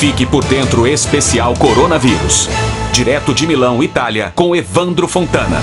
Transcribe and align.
Fique 0.00 0.24
por 0.24 0.42
dentro 0.46 0.86
especial 0.86 1.52
coronavírus. 1.58 2.48
Direto 2.90 3.34
de 3.34 3.46
Milão, 3.46 3.82
Itália, 3.82 4.32
com 4.34 4.56
Evandro 4.56 5.06
Fontana. 5.06 5.60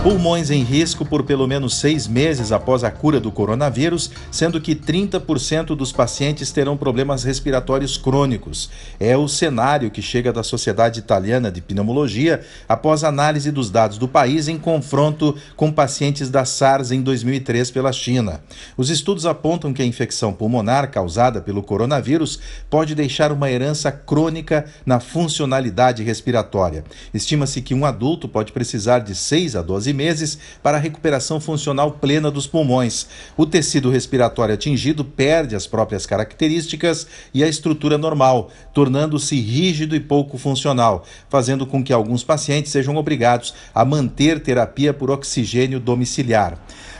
Pulmões 0.00 0.48
em 0.48 0.62
risco 0.62 1.04
por 1.04 1.24
pelo 1.24 1.48
menos 1.48 1.74
seis 1.74 2.06
meses 2.06 2.52
após 2.52 2.84
a 2.84 2.90
cura 2.90 3.18
do 3.18 3.32
coronavírus, 3.32 4.12
sendo 4.30 4.60
que 4.60 4.72
30% 4.72 5.74
dos 5.74 5.90
pacientes 5.90 6.52
terão 6.52 6.76
problemas 6.76 7.24
respiratórios 7.24 7.98
crônicos. 7.98 8.70
É 9.00 9.16
o 9.16 9.26
cenário 9.26 9.90
que 9.90 10.00
chega 10.00 10.32
da 10.32 10.44
Sociedade 10.44 11.00
Italiana 11.00 11.50
de 11.50 11.60
Pneumologia 11.60 12.42
após 12.68 13.02
análise 13.02 13.50
dos 13.50 13.70
dados 13.70 13.98
do 13.98 14.06
país 14.06 14.46
em 14.46 14.56
confronto 14.56 15.36
com 15.56 15.72
pacientes 15.72 16.30
da 16.30 16.44
SARS 16.44 16.92
em 16.92 17.02
2003 17.02 17.68
pela 17.72 17.92
China. 17.92 18.40
Os 18.76 18.90
estudos 18.90 19.26
apontam 19.26 19.72
que 19.72 19.82
a 19.82 19.86
infecção 19.86 20.32
pulmonar 20.32 20.92
causada 20.92 21.40
pelo 21.40 21.62
coronavírus 21.62 22.38
pode 22.70 22.94
deixar 22.94 23.32
uma 23.32 23.50
herança 23.50 23.90
crônica 23.90 24.64
na 24.86 25.00
funcionalidade 25.00 26.04
respiratória. 26.04 26.84
Estima-se 27.12 27.60
que 27.60 27.74
um 27.74 27.84
adulto 27.84 28.28
pode 28.28 28.52
precisar 28.52 29.00
de 29.00 29.16
6 29.16 29.56
a 29.56 29.60
12 29.60 29.87
meses 29.92 30.38
para 30.62 30.76
a 30.76 30.80
recuperação 30.80 31.40
funcional 31.40 31.92
plena 31.92 32.30
dos 32.30 32.46
pulmões. 32.46 33.06
O 33.36 33.46
tecido 33.46 33.90
respiratório 33.90 34.54
atingido 34.54 35.04
perde 35.04 35.54
as 35.54 35.66
próprias 35.66 36.06
características 36.06 37.06
e 37.32 37.44
a 37.44 37.48
estrutura 37.48 37.98
normal, 37.98 38.50
tornando-se 38.72 39.40
rígido 39.40 39.94
e 39.94 40.00
pouco 40.00 40.38
funcional, 40.38 41.04
fazendo 41.28 41.66
com 41.66 41.82
que 41.82 41.92
alguns 41.92 42.24
pacientes 42.24 42.72
sejam 42.72 42.96
obrigados 42.96 43.54
a 43.74 43.84
manter 43.84 44.40
terapia 44.40 44.92
por 44.94 45.10
oxigênio 45.10 45.80
domiciliar. 45.80 46.58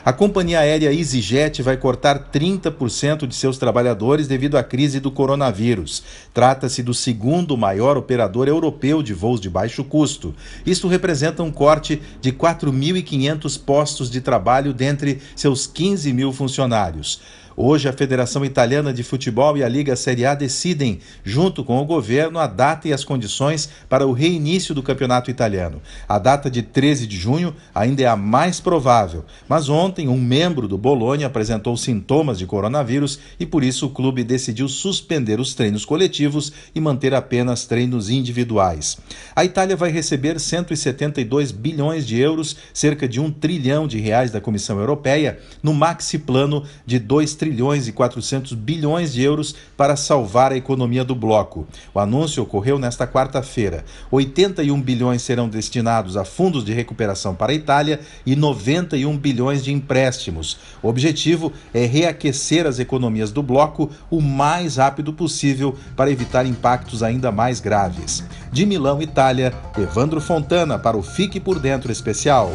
A 0.09 0.13
companhia 0.13 0.61
aérea 0.61 0.91
EasyJet 0.91 1.61
vai 1.61 1.77
cortar 1.77 2.31
30% 2.33 3.27
de 3.27 3.35
seus 3.35 3.59
trabalhadores 3.59 4.27
devido 4.27 4.57
à 4.57 4.63
crise 4.63 5.01
do 5.01 5.11
coronavírus. 5.11 6.03
Trata-se 6.33 6.83
do 6.83 6.95
segundo 6.95 7.59
maior 7.59 7.99
operador 7.99 8.49
europeu 8.49 9.03
de 9.03 9.13
voos 9.13 9.39
de 9.39 9.51
baixo 9.51 9.85
custo. 9.85 10.35
Isto 10.65 10.89
representa 10.89 11.43
um 11.43 11.51
corte 11.51 12.01
de 12.23 12.33
4.500 12.79 13.61
postos 13.61 14.11
de 14.11 14.21
trabalho 14.21 14.73
dentre 14.73 15.21
seus 15.35 15.67
15 15.67 16.13
mil 16.13 16.33
funcionários. 16.33 17.21
Hoje, 17.61 17.89
a 17.89 17.93
Federação 17.93 18.45
Italiana 18.45 18.93
de 18.93 19.03
Futebol 19.03 19.57
e 19.59 19.65
a 19.65 19.69
Liga 19.69 19.97
Série 19.97 20.25
A 20.25 20.33
decidem, 20.33 21.01
junto 21.25 21.65
com 21.65 21.81
o 21.81 21.85
governo, 21.85 22.39
a 22.39 22.47
data 22.47 22.87
e 22.87 22.93
as 22.93 23.05
condições 23.05 23.69
para 23.89 24.07
o 24.07 24.13
reinício 24.13 24.73
do 24.73 24.81
campeonato 24.81 25.29
italiano. 25.29 25.83
A 26.09 26.21
data 26.21 26.49
de 26.49 26.63
13 26.63 27.05
de 27.05 27.17
junho 27.17 27.53
ainda 27.75 28.01
é 28.01 28.07
a 28.07 28.15
mais 28.15 28.61
provável, 28.61 29.25
mas 29.49 29.69
ontem 29.69 30.07
um 30.07 30.21
membro 30.21 30.69
do 30.69 30.79
Bolonha 30.79 31.27
apresentou 31.27 31.77
sintomas 31.77 32.39
de 32.39 32.47
coronavírus 32.47 33.19
e 33.41 33.45
por 33.45 33.65
isso 33.65 33.87
o 33.87 33.91
clube 33.91 34.23
decidiu 34.23 34.69
suspender 34.69 35.41
os 35.41 35.53
treinos 35.53 35.85
coletivos 35.85 36.53
e 36.73 36.81
manter 36.81 37.13
apenas 37.13 37.67
treinos 37.67 38.09
individuais. 38.09 38.99
A 39.35 39.45
Itália 39.45 39.75
vai 39.75 39.91
receber 39.91 40.39
172 40.39 41.51
bilhões 41.51 42.07
de 42.07 42.21
euros, 42.21 42.55
cerca 42.73 43.09
de 43.09 43.19
um 43.19 43.33
trilhão 43.33 43.89
de 43.89 43.99
reais 43.99 44.31
da 44.31 44.41
Comissão 44.41 44.79
Europeia, 44.79 45.41
no 45.61 45.75
maxi 45.75 46.21
plano 46.21 46.63
de 46.87 47.01
2 47.01 47.35
trilhões 47.35 47.48
trilhões 47.49 47.89
e 47.89 47.93
400 47.93 48.53
bilhões 48.53 49.15
de 49.15 49.23
euros 49.23 49.55
para 49.75 49.97
salvar 49.97 50.53
a 50.53 50.57
economia 50.57 51.03
do 51.03 51.15
bloco. 51.15 51.67
O 51.95 51.99
anúncio 51.99 52.43
ocorreu 52.43 52.79
nesta 52.79 53.07
quarta-feira. 53.07 53.87
81 54.11 54.79
bilhões 54.83 55.23
serão 55.23 55.49
destinados 55.49 56.17
a 56.17 56.27
fundos 56.27 56.63
de 56.63 56.75
recuperação 56.75 57.35
para 57.35 57.53
a 57.53 57.55
Itália 57.55 58.01
e 58.27 58.37
91 58.37 59.17
bilhões 59.17 59.65
de 59.65 59.73
empréstimos. 59.73 60.59
O 60.83 60.89
objetivo 60.89 61.51
é 61.73 61.87
reaquecer 61.87 62.67
as 62.67 62.79
economias 62.79 63.33
do 63.33 63.43
bloco 63.43 63.91
o 64.11 64.21
mais 64.21 64.77
rápido 64.77 65.13
possível 65.15 65.75
para 65.97 66.11
evitar 66.11 66.45
impactos 66.45 67.03
ainda 67.03 67.33
mais 67.33 67.61
graves. 67.61 68.23
De 68.53 68.67
Milão, 68.67 69.01
Itália, 69.01 69.55
Evandro 69.79 70.21
Fontana 70.21 70.79
para 70.79 70.99
o 70.99 71.03
Fique 71.03 71.41
por 71.41 71.59
Dentro 71.59 71.91
Especial. 71.91 72.53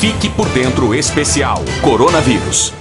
Fique 0.00 0.30
por 0.30 0.48
Dentro 0.48 0.94
Especial 0.94 1.62
Coronavírus. 1.82 2.72